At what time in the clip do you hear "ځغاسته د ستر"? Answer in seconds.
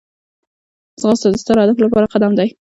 1.01-1.57